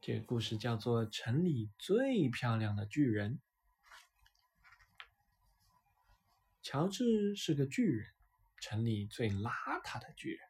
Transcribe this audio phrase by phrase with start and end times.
[0.00, 3.34] 这个故事叫做《城里最漂亮的巨人》。
[6.62, 8.06] 乔治是个巨人，
[8.62, 9.50] 城里最邋
[9.84, 10.40] 遢的巨人。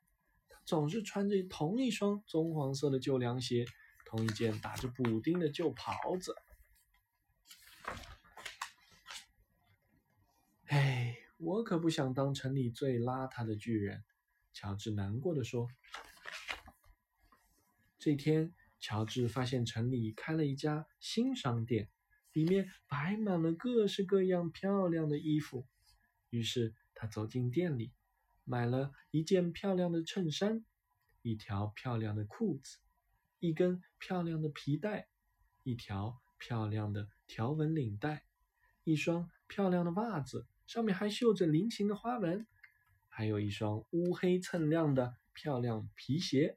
[0.49, 3.65] 他总是穿着同一双棕黄色的旧凉鞋，
[4.07, 6.37] 同一件打着补丁的旧袍子。
[10.67, 14.05] 哎，我可不想当城里最邋遢的巨人。
[14.53, 15.67] 乔治难过的说。
[17.99, 21.91] 这天，乔治发现城里开了一家新商店，
[22.33, 25.67] 里面摆满了各式各样漂亮的衣服。
[26.31, 27.93] 于是他走进店里，
[28.45, 30.65] 买了一件漂亮的衬衫，
[31.23, 32.79] 一条漂亮的裤子，
[33.39, 35.09] 一根漂亮的皮带，
[35.63, 38.25] 一条漂亮的条纹领带，
[38.85, 42.47] 一双漂亮的袜子，上面还绣着菱形的花纹，
[43.09, 46.57] 还有一双乌黑锃亮的漂亮皮鞋。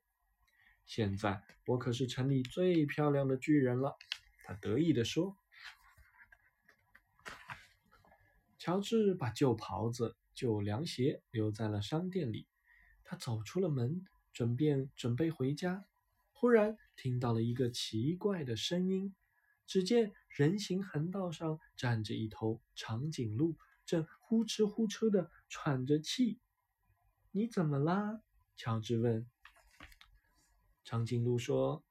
[0.85, 3.95] 现在我可是城里最漂亮的巨人了，
[4.43, 5.37] 他得意地说。
[8.57, 12.47] 乔治把旧袍子、旧凉鞋留在了商店里。
[13.03, 15.85] 他走出了门，准备准备回家。
[16.31, 19.13] 忽然听到了一个奇怪的声音。
[19.65, 26.39] 只见人行横道上站着一头长颈鹿，正呼哧呼哧的喘着气。
[27.31, 28.21] “你怎么啦？”
[28.55, 29.25] 乔治问。
[30.83, 31.83] 长颈鹿说：“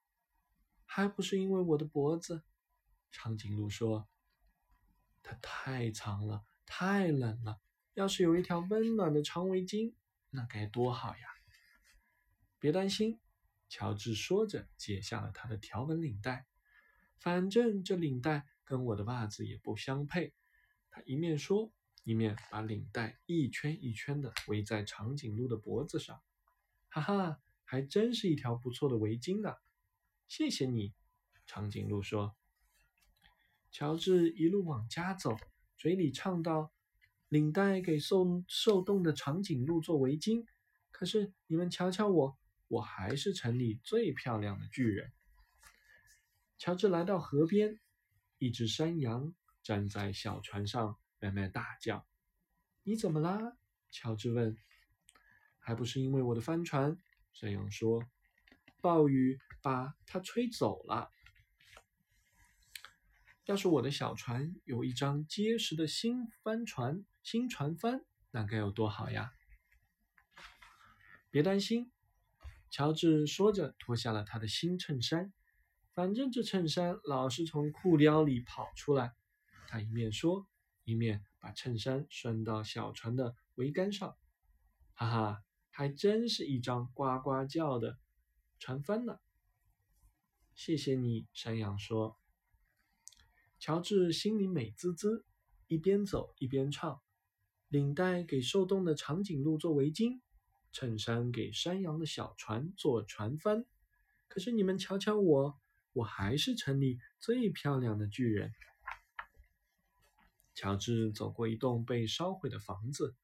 [0.84, 2.42] 还不是因为我的脖子。”
[3.10, 4.08] 长颈鹿说
[5.22, 7.60] ：“它太长了，太冷了。
[7.94, 9.94] 要是有一条温暖的长围巾，
[10.30, 11.28] 那该多好呀！”
[12.58, 13.18] 别担心，
[13.68, 16.46] 乔治说着，解下了他的条纹领带。
[17.18, 20.34] 反正这领带跟我的袜子也不相配。
[20.90, 21.72] 他一面说，
[22.04, 26.20] 一面把领带一圈一圈的围在长颈鹿的脖子上。
[26.88, 27.40] 哈哈！
[27.72, 29.56] 还真是一条不错的围巾呢，
[30.28, 30.92] 谢谢你。
[31.46, 32.36] 长颈鹿说。
[33.70, 35.34] 乔治一路往家走，
[35.78, 36.70] 嘴里唱道
[37.30, 40.44] ：“领带给受受冻的长颈鹿做围巾。”
[40.92, 42.38] 可是你们瞧瞧我，
[42.68, 45.10] 我还是城里最漂亮的巨人。
[46.58, 47.80] 乔治来到河边，
[48.36, 52.06] 一只山羊站在小船上，外面大叫
[52.84, 53.56] ：“你怎么啦？”
[53.90, 54.58] 乔治问。
[55.56, 56.98] “还不是因为我的帆船。”
[57.32, 58.04] 山羊说
[58.80, 61.10] ：“暴雨把它吹走了。
[63.46, 69.32] 要是我的小船有一张结实的新帆船、新船帆，那该有多好呀！”
[71.30, 71.90] 别担心，
[72.70, 75.32] 乔治说着，脱下了他的新衬衫。
[75.94, 79.14] 反正这衬衫老是从裤腰里跑出来。
[79.68, 80.46] 他一面说，
[80.84, 84.16] 一面把衬衫拴到小船的桅杆上。
[84.94, 85.42] 哈哈！
[85.74, 87.98] 还真是一张呱呱叫的
[88.58, 89.18] 船帆呢！
[90.54, 92.18] 谢谢你，山羊说。
[93.58, 95.24] 乔治心里美滋滋，
[95.68, 97.00] 一边走一边唱：
[97.68, 100.20] 领带给受冻的长颈鹿做围巾，
[100.72, 103.64] 衬衫给山羊的小船做船帆。
[104.28, 105.58] 可是你们瞧瞧我，
[105.94, 108.52] 我还是城里最漂亮的巨人。
[110.54, 113.16] 乔治走过一栋被烧毁的房子。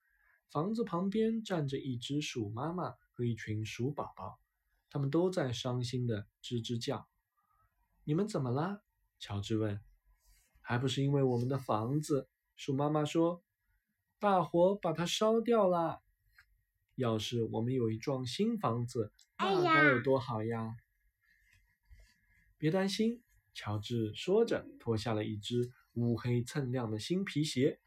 [0.51, 4.41] 房子旁边站着一只鼠妈妈和一群鼠宝宝，
[4.89, 7.07] 他们都在伤心的吱吱叫。
[8.05, 8.81] 你们怎么啦？
[9.19, 9.81] 乔治问。
[10.61, 13.43] 还不是因为我们的房子，鼠妈妈说，
[14.19, 16.03] 大火把它烧掉了。
[16.95, 20.77] 要是我们有一幢新房子，那该有多好呀！
[22.57, 23.23] 别担心，
[23.55, 27.81] 乔治说着，脱下了一只乌黑锃亮的新皮鞋。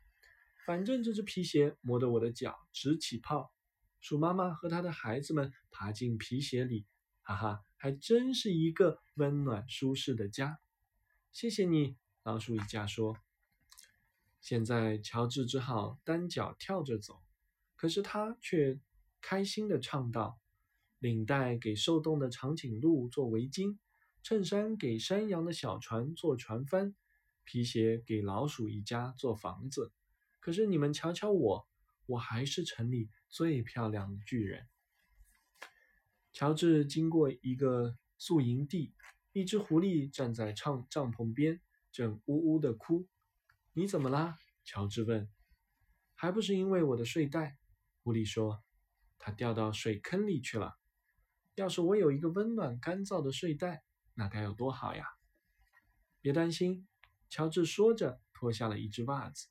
[0.66, 3.52] 反正这只皮鞋磨得我的脚直起泡。
[4.00, 6.86] 鼠妈妈和她的孩子们爬进皮鞋里，
[7.22, 10.60] 哈哈，还真是一个温暖舒适的家。
[11.32, 13.18] 谢谢你，老鼠一家说。
[14.40, 17.22] 现在乔治只好单脚跳着走，
[17.76, 18.80] 可是他却
[19.22, 20.40] 开心地唱道
[20.98, 23.78] ：“领带给受冻的长颈鹿做围巾，
[24.24, 26.96] 衬衫给山羊的小船做船帆，
[27.44, 29.92] 皮鞋给老鼠一家做房子。”
[30.42, 31.66] 可是你们瞧瞧我，
[32.08, 34.68] 我还是城里最漂亮的巨人。
[36.34, 38.96] 乔治经过一个宿营地，
[39.34, 41.62] 一只狐狸站在帐帐篷边，
[41.92, 43.08] 正呜呜的哭。
[43.74, 44.40] 你怎么啦？
[44.64, 45.30] 乔治问。
[46.16, 47.60] 还不是因为我的睡袋。
[48.02, 48.64] 狐狸说，
[49.20, 50.80] 它掉到水坑里去了。
[51.54, 53.84] 要是我有一个温暖干燥的睡袋，
[54.16, 55.06] 那该有多好呀！
[56.20, 56.88] 别担心，
[57.30, 59.51] 乔治说着，脱下了一只袜子。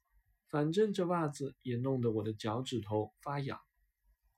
[0.50, 3.60] 反正这袜子也弄得我的脚趾头发痒。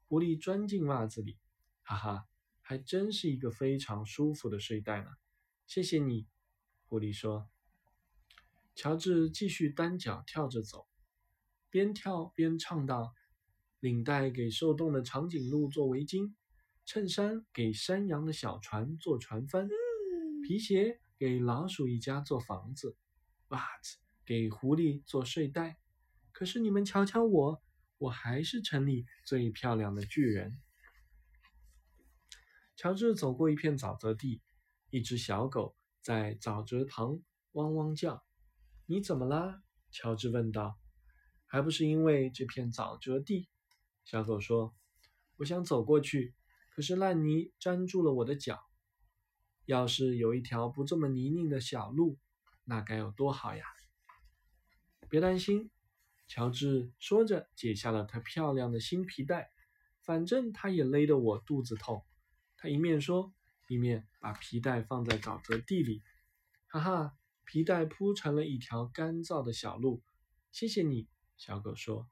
[0.06, 1.38] 狐狸钻进袜子里，
[1.82, 2.29] 哈哈，
[2.61, 5.09] 还真是一个非常舒服的睡袋呢。
[5.67, 6.29] 谢谢你。”
[6.87, 7.49] 狐狸说。
[8.75, 10.87] 乔治继续单脚跳着走，
[11.69, 13.14] 边跳边唱道
[13.81, 16.35] ：“领带给受冻的长颈鹿做围巾，
[16.87, 19.69] 衬衫给山羊的小船做船帆，
[20.43, 22.97] 皮鞋给老鼠一家做房子，
[23.49, 25.79] 袜子给狐狸做睡袋。
[26.42, 27.62] 可是你们瞧瞧我，
[27.98, 30.60] 我还是城里最漂亮的巨人。”
[32.74, 34.42] 乔治走过一片沼泽地，
[34.90, 37.22] 一只小狗在沼泽旁
[37.52, 38.24] 汪汪叫。
[38.86, 39.62] 你怎么啦？
[39.92, 40.76] 乔治问道。
[41.46, 43.48] 还不是因为这片沼泽地。
[44.02, 44.74] 小狗说
[45.38, 46.34] ：“我想走过去，
[46.74, 48.58] 可是烂泥粘住了我的脚。
[49.66, 52.18] 要是有一条不这么泥泞的小路，
[52.64, 53.64] 那该有多好呀！”
[55.08, 55.70] 别担心，
[56.26, 59.52] 乔治说着，解下了他漂亮的新皮带。
[60.00, 62.04] 反正他也勒得我肚子痛。
[62.56, 63.32] 他一面说，
[63.69, 66.02] 一面把皮带放在沼泽地里。
[66.66, 67.16] 哈哈。
[67.44, 70.02] 皮带铺成了一条干燥的小路。
[70.52, 72.08] 谢谢你，小狗说。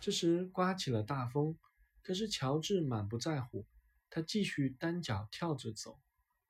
[0.00, 1.56] 这时刮起了大风，
[2.02, 3.66] 可是乔治满不在乎，
[4.10, 6.00] 他继续单脚跳着走，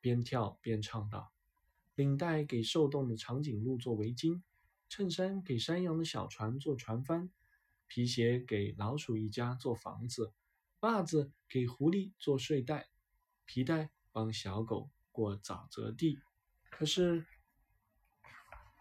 [0.01, 1.33] 边跳边唱道
[1.95, 4.41] ：“领带给受冻的长颈鹿做围巾，
[4.95, 7.31] 衬衫给山羊的小船做船帆，
[7.87, 10.35] 皮鞋给老鼠一家做房子，
[10.81, 12.91] 袜子给狐狸做睡袋，
[13.47, 16.19] 皮带帮小狗过沼泽地。
[16.71, 17.25] 可是。”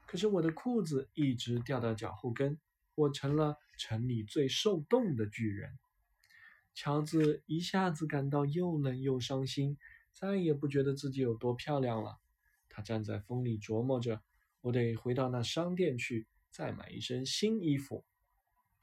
[0.06, 2.60] 可是我的裤子一直掉到脚后跟，
[2.94, 5.80] 我成了城里最受冻的巨人。
[6.74, 9.78] 乔治一下子感到又冷又伤心，
[10.12, 12.19] 再也不觉得自己有多漂亮了。
[12.68, 14.22] 他站在风里琢磨着
[14.62, 18.06] ：“我得回到那商店去，再买一身新衣服。”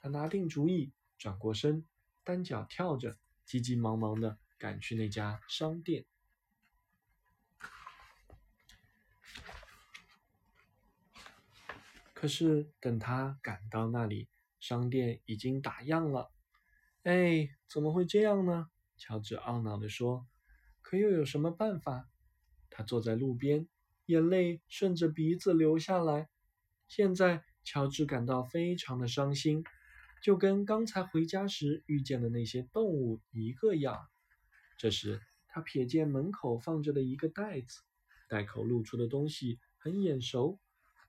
[0.00, 1.84] 他拿定主意，转过身，
[2.22, 6.04] 单脚跳着，急急忙忙地赶去那家商店。
[12.14, 14.28] 可是等他赶到那里，
[14.58, 16.32] 商店已经打烊了。
[17.04, 18.70] 哎，怎么会这样呢？
[18.96, 20.26] 乔治懊恼地说。
[20.80, 22.08] 可又有什么办法？
[22.70, 23.68] 他坐在路边，
[24.08, 26.30] 眼泪顺着鼻子流下来。
[26.86, 29.62] 现在，乔治感到非常的伤心，
[30.22, 34.08] 就跟刚才回家时遇见的那些动物一个样。
[34.78, 37.82] 这时，他瞥见门口放着的一个袋子，
[38.30, 40.58] 袋口露出的东西很眼熟。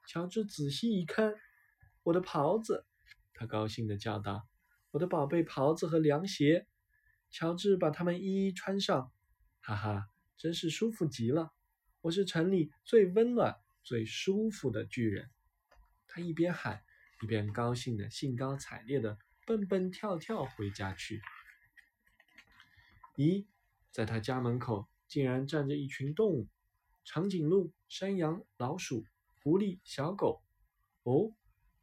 [0.05, 1.35] 乔治仔细一看，
[2.03, 2.85] 我的袍子，
[3.33, 4.45] 他高兴地叫道
[4.91, 6.67] ：“我的宝贝袍子和凉鞋！”
[7.31, 9.13] 乔治把它们一一穿上，
[9.61, 11.53] 哈哈，真是舒服极了！
[12.01, 15.29] 我是城里最温暖、最舒服的巨人。
[16.07, 16.81] 他一边喊，
[17.21, 21.21] 一边高兴的、兴高采烈的蹦蹦跳跳回家去。
[23.17, 23.45] 咦，
[23.91, 26.47] 在他家门口竟然站着一群动物：
[27.03, 29.05] 长颈鹿、山羊、老鼠。
[29.41, 30.43] 狐狸、小狗，
[31.03, 31.33] 哦，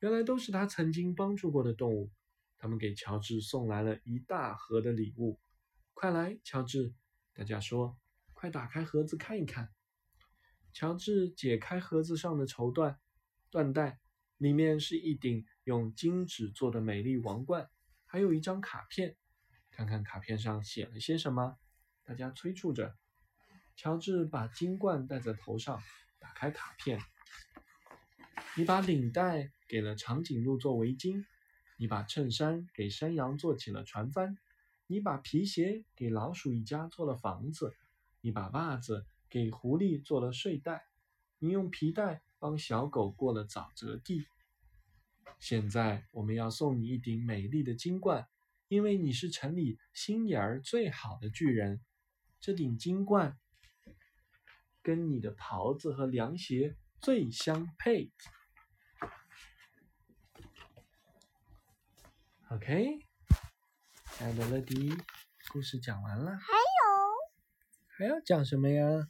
[0.01, 2.11] 原来都是他曾经帮助过的动物。
[2.59, 5.41] 他们给乔治送来了一大盒的礼物。
[5.95, 6.95] 快来，乔治！
[7.33, 7.99] 大家说，
[8.35, 9.73] 快打开盒子看一看。
[10.77, 12.97] 乔治解开盒子上的绸缎
[13.51, 13.99] 缎带，
[14.37, 17.71] 里面是一顶用金纸做的美丽王冠，
[18.05, 19.17] 还有一张卡片。
[19.71, 21.57] 看看卡片上写了些什么？
[22.05, 22.95] 大家催促着。
[23.75, 25.83] 乔治把金冠戴在头上，
[26.19, 27.01] 打开卡片。
[28.55, 31.25] 你把领带给了长颈鹿做围巾，
[31.79, 34.37] 你把衬衫给山羊做起了船帆，
[34.87, 37.75] 你把皮鞋给老鼠一家做了房子，
[38.21, 40.87] 你把袜子给狐狸做了睡袋，
[41.39, 44.27] 你用皮带帮小狗过了沼泽地。
[45.39, 48.27] 现在我们要送你一顶美丽的金冠，
[48.69, 51.83] 因为你是城里心眼儿最好的巨人。
[52.41, 53.39] 这顶金冠
[54.83, 58.13] 跟你的袍子和凉鞋最相配。
[62.51, 63.01] OK，
[64.13, 64.97] 亲爱的乐迪，
[65.53, 66.31] 故事讲完了。
[66.31, 66.95] 还有，
[67.89, 69.09] 还要讲什么呀？